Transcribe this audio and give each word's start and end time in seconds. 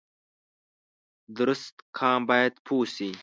درست 1.37 1.75
قام 1.97 2.21
باید 2.29 2.53
پوه 2.65 2.85
شي 2.95 3.09